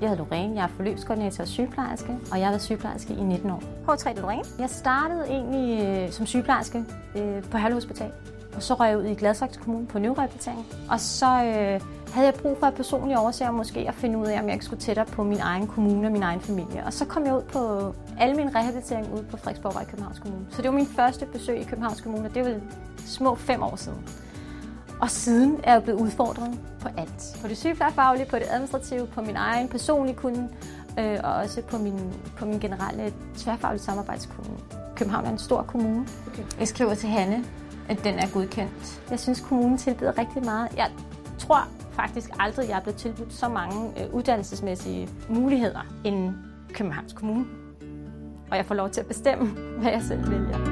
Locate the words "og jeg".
2.32-2.46, 48.50-48.66